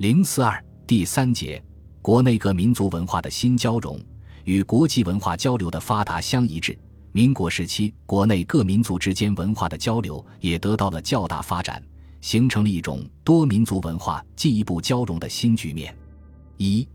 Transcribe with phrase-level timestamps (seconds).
[0.00, 1.62] 零四二第三节，
[2.00, 4.00] 国内各民族文化的新交融
[4.44, 6.74] 与国际文化交流的发达相一致。
[7.12, 11.82] 民国时期，国内各民族之间文化的交流也得到了较大发展，
[12.22, 15.94] 形成了一种多民族文化进一步交融的新局面。
[16.56, 16.88] 一、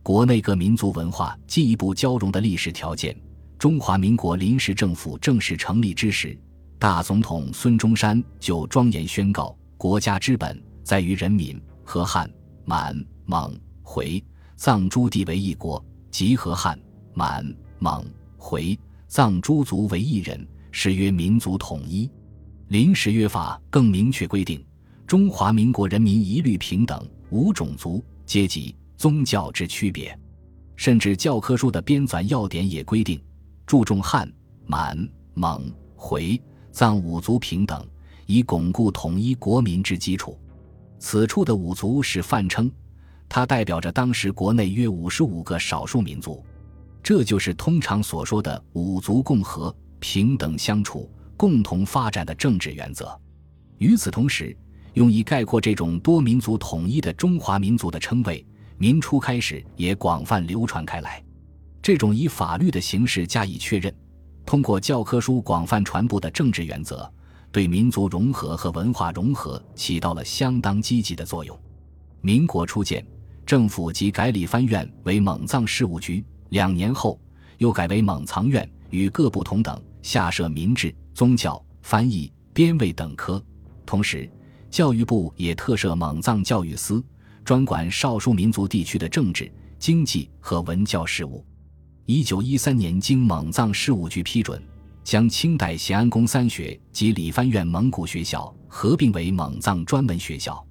[0.00, 3.12] 国内各民族文化进一步交融的历史条件。
[3.58, 6.38] 中华民国临时政府正式成立之时，
[6.78, 12.30] 大总统孙中山就庄严宣告：“国家之本在于人民，和汉、
[12.72, 14.24] 满、蒙、回、
[14.56, 16.80] 藏诸地为一国，即和汉、
[17.12, 17.44] 满、
[17.78, 18.02] 蒙、
[18.38, 22.10] 回。”藏诸族为一人，是曰民族统一。
[22.68, 24.64] 临时约法更明确规定，
[25.06, 30.18] 中华民国人民一律平等，无种族、阶级、宗教之区别。
[30.74, 33.22] 甚至教科书的编纂要点也规定，
[33.66, 34.26] 注重汉、
[34.64, 34.96] 满、
[35.34, 37.86] 蒙、回、藏五族平等，
[38.24, 40.38] 以巩固统一国民之基础。
[41.02, 42.70] 此处的五族是泛称，
[43.28, 46.44] 它代表着当时国内约五十五个少数民族。
[47.02, 53.20] 这就是通常所说的五族共和、平等相处、共同发展的政治原则。
[53.78, 54.56] 与此同时，
[54.94, 58.46] 用以概括这种多民族统一的中华民族的称谓，
[58.78, 61.20] 民初开始也广泛流传开来。
[61.82, 63.92] 这种以法律的形式加以确认，
[64.46, 67.12] 通过教科书广泛传播的政治原则，
[67.52, 71.56] 对民族融合和文化融合起到了相当积极的作用。
[72.22, 73.06] 民国初建，
[73.44, 76.24] 政府即改理藩院为蒙藏事务局。
[76.48, 77.20] 两年后，
[77.58, 83.42] 又改为蒙藏院，与各部同等，下设民治、宗教、翻译、编卫等科。
[83.86, 84.30] 同时，
[84.70, 87.04] 教育部也特设蒙藏教育司，
[87.44, 91.44] 专管少数民族地区的政治、经济和文教事务。
[92.06, 94.62] 一九一三年，经蒙藏事务局批准，
[95.04, 100.64] 将清代咸安宫三学及理藩院蒙古学校合并为蒙藏专门学校。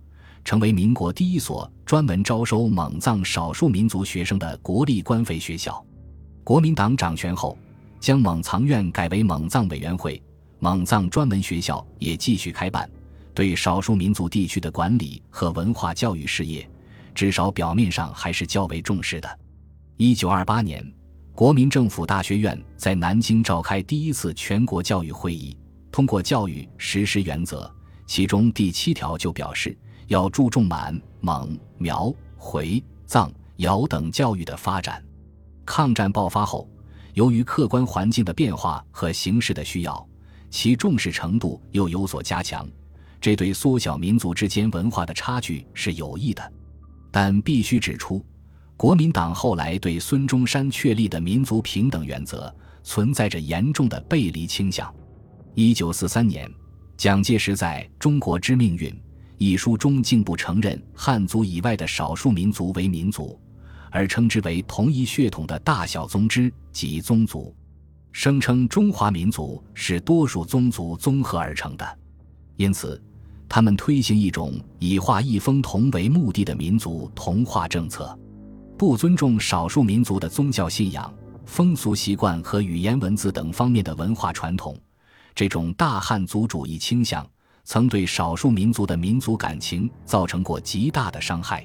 [0.43, 5.85] 成为民国第一所专门招收蒙藏少数民族学生的国立官费学校。
[6.43, 7.55] 国民党掌权后，
[7.99, 10.19] 将蒙藏院改为蒙藏委员会，
[10.57, 12.89] 蒙藏专门学校也继续开办，
[13.35, 16.67] 对少数民族地区的管理和文化教育事业，
[17.13, 19.39] 至少表面上还是较为重视的。
[19.97, 20.83] 一九二八年，
[21.41, 25.57] 国民政府大学院在南京召开第一次全国教育会议，
[25.91, 27.67] 通过教育实施原则，
[28.05, 29.75] 其中第七条就表示。
[30.05, 35.03] 要注重满、蒙、苗、回、藏、瑶等教育的发展。
[35.65, 36.69] 抗战爆发后，
[37.15, 40.07] 由于客观环境的变化和形势的需要，
[40.51, 42.69] 其重视程度又有所加强。
[43.19, 46.53] 这对缩小民族之间文化的差距是有益的。
[47.09, 48.23] 但必须指出，
[48.81, 54.91] 国民党后来对孙中山确立的民族平等原则存在着严重的背离倾向。
[55.53, 56.51] 一九四三年，
[56.97, 58.91] 蒋介石在中国之命运。
[59.37, 63.39] 一书中竟不承认汉族以外的少数民族为民族，
[63.91, 67.55] 而称之为同一血统的大小宗支及宗族，
[68.11, 71.99] 声称中华民族是多数宗族综合而成的。
[72.57, 72.99] 因此，
[73.47, 78.17] 他们推行一种以化一风同为目的的民族同化政策，
[78.81, 81.13] 不尊重少数民族的宗教信仰、
[81.45, 84.75] 风俗习惯和语言文字等方面的文化传统。
[85.35, 87.23] 这种大汉族主义倾向。
[87.63, 91.63] 曾对少数民族的民族感情造成过极大的伤害。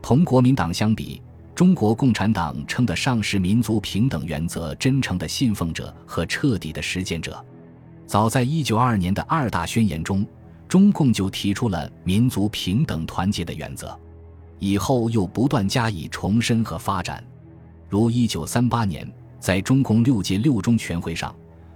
[0.00, 1.20] 同国民党相比，
[1.54, 7.44] 中国共产党称得上是民族平等原则真诚的信奉者和彻底的实践者。
[8.06, 10.26] 早在1922年的二大宣言中，
[10.66, 13.94] 中共就提出了民族平等团结的原则，
[14.58, 17.22] 以后又不断加以重申和发展。
[17.88, 21.34] 如1938年，在中共六届六中全会上。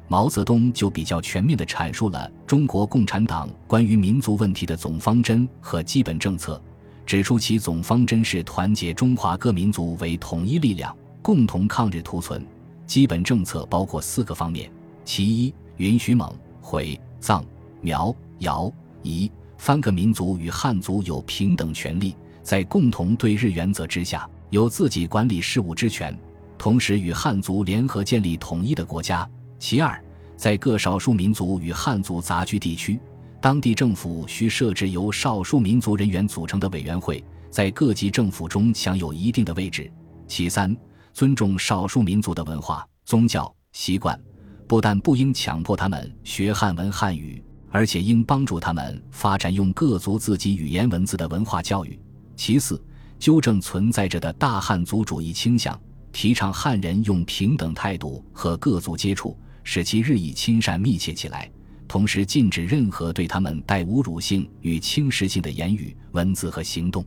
[0.08, 6.60] 毛泽东就比较全面地阐述了中国共产党关于民族问题的总方针和基本政策，
[7.06, 10.92] 指出其总方针是团结中华各民族为统一力量，
[11.22, 12.44] 共同抗日图存。
[12.86, 14.68] 基本政策包括四个方面：
[15.04, 17.44] 其一，允许蒙、回、藏、
[17.80, 18.68] 苗、瑶、
[19.04, 26.16] 彝三个民族与汉族有平等权利，在共同对日原则之下，有自己管理事务之权，
[26.58, 29.28] 同时与汉族联合建立统一的国家。
[29.58, 30.02] 其二，
[30.36, 32.98] 在各少数民族与汉族杂居地区，
[33.40, 39.90] 当地政府需设置由少数民族人员组成的委员会，在各级政府中享有一定的位置。
[40.26, 40.74] 其三，
[41.12, 44.18] 尊重少数民族的文化、宗教习惯，
[44.66, 51.98] 不但不应强迫他们学汉文汉语，而且应帮助他们发展用各族自己语言文字的文化教育。
[52.40, 52.82] 其四，
[53.18, 55.78] 纠正存在着的大汉族主义倾向，
[56.10, 59.36] 提倡汉人用平等态度和各族接触。
[59.62, 61.50] 使其日益亲善密切起来，
[61.86, 67.04] 同时禁止任何对他们带侮辱性与轻视性的言语、文字和行动。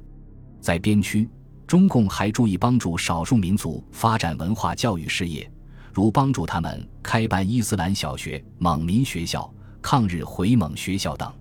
[0.61, 1.27] 在边区，
[1.65, 5.51] 中共还注意帮助少数民族发展文化教育事业，
[5.91, 9.51] 如帮助他们开办伊斯兰小学、蒙民学校、
[9.81, 11.33] 抗日回蒙学校等。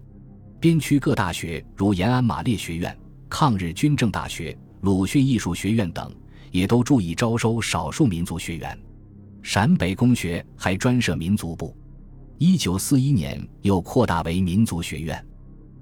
[0.58, 2.96] 边区各大学，如延安马列学院、
[3.32, 6.14] 抗日军政大学、鲁迅艺术学院等，
[6.50, 8.78] 也都注意招收少数民族学员。
[9.40, 11.74] 陕北公学还专设民族部。
[12.36, 15.26] 一九四一年又扩大为民族学院，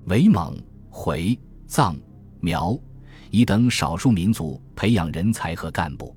[0.04, 0.56] 为蒙、
[0.90, 1.36] 回、
[1.66, 1.96] 藏、
[2.38, 2.78] 苗、
[3.32, 6.16] 彝等少数民族培养人才和干部。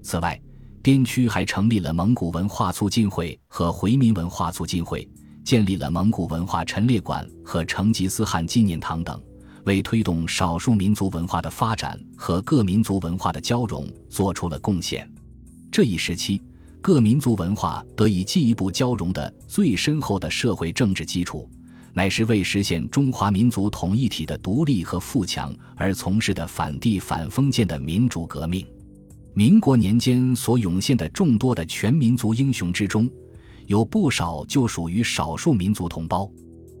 [0.00, 0.40] 此外，
[0.80, 5.06] 边区还成立了蒙古文化促进会和回民文化促进会，
[5.44, 9.22] 建立了蒙古文化陈列馆和成吉思汗纪念堂等，
[9.64, 15.10] 为推动少数民族文化的发展和各民族文化的交融做出了贡献。
[15.70, 16.42] 这一时期。
[16.82, 21.46] 各民族文化得以进一步交融的最深厚的社会政治基础，
[21.92, 28.66] 乃是为实现中华民族统一体的独立和富强而从事的反帝反封建的民主革命。
[29.34, 33.06] 民国年间所涌现的众多的全民族英雄之中，
[33.66, 36.30] 有不少就属于少数民族同胞，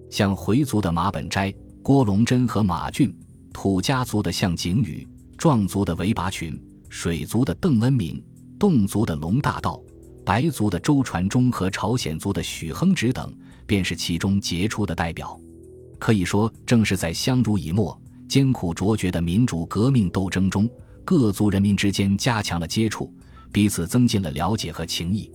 [0.08, 3.14] 像回族的马本斋、郭龙珍和马俊，
[3.54, 5.06] 土家族的向景宇，
[5.38, 6.60] 壮族的韦拔群，
[6.90, 8.22] 水族的邓恩敏，
[8.58, 9.80] 侗族的龙大道。
[10.22, 13.34] 白族的周传忠和朝鲜族的许亨直等，
[13.66, 15.40] 便是其中杰出的代表。
[15.98, 17.98] 可以说，正是在相濡以沫、
[18.28, 20.68] 艰苦卓绝的民主革命斗争中，
[21.02, 23.12] 各族人民之间加强了接触，
[23.50, 25.32] 彼此增进了了解和情谊。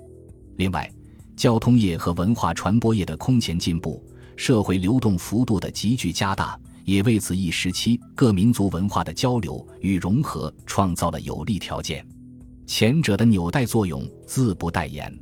[0.57, 0.89] 另外，
[1.35, 4.01] 交通业和文化传播业的空前进步，
[4.35, 12.05] 社会流动幅度的急剧加大，也为此一时期各民族文化的交流与融合创造了有利条件。
[12.67, 15.15] 前者的纽带作用自不待言。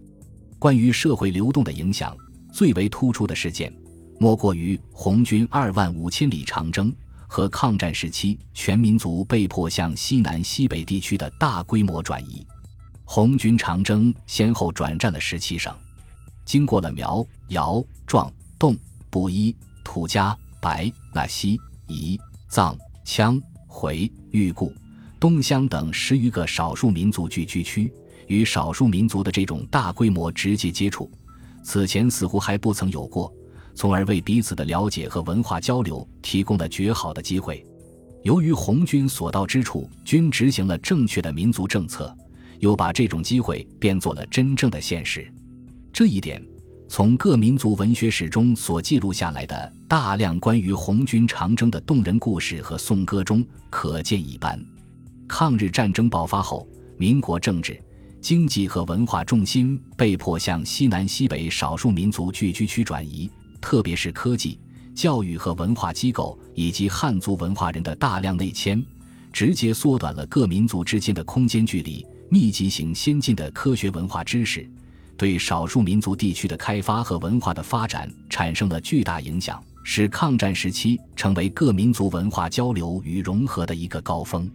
[0.60, 2.16] 关于社会流动的影响，
[2.54, 3.74] 最为突出的事件，
[4.20, 6.94] 莫过于红军二万五千里长征
[7.28, 12.46] 和抗战时期全民族被迫向西南、西北地区的大规模转移。
[13.04, 15.76] 红军长征先后转战了十七省，
[16.46, 18.78] 经过了苗、瑶、壮、侗、
[19.14, 22.20] 布依、土家、白、纳西、彝、
[22.50, 22.76] 藏、
[23.06, 24.74] 羌、回、裕固。
[25.20, 27.94] 东乡等十余个少数民族聚居区，
[28.26, 31.12] 与少数民族的这种大规模直接接触，
[31.62, 33.32] 此前似乎还不曾有过，
[33.76, 37.64] 从而为彼此的了解和文化交流提供了绝好的机会。
[38.24, 42.12] 由于红军所到之处均执行了正确的民族政策，
[42.58, 45.32] 又把这种机会变作了真正的现实。
[45.94, 46.44] 这一点，
[46.88, 54.64] 从各民族文学史中所记录下来的大量关于红军长征的动人故事和颂歌中可见一斑。
[55.28, 57.82] 抗日战争爆发后，民国政治、
[58.22, 63.30] 经济和文化重心被迫向西南、西北少数民族聚居区转移，
[63.60, 64.60] 特别是科技、
[64.94, 68.86] 教育和文化机构以及汉族文化人的大量内迁，
[69.32, 72.06] 直接缩短了各民族之间的空间距离。
[72.30, 74.68] 密集型先进的科学文化知识，
[75.18, 84.50] 对少数民族地区的开发和文化的发展产生了巨大影响，使抗战时期成为各民族文化交流与融合的一个高峰。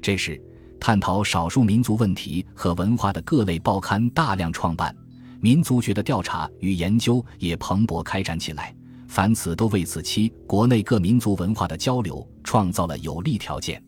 [0.00, 0.40] 这时，
[0.80, 4.94] 探讨少数民族问题和文化的各类报刊大量创办，
[5.40, 8.74] 民族学的调查与研究也蓬勃开展起来。
[9.06, 13.82] 凡此都为此期国内各民族文化的交流创造了有利条件。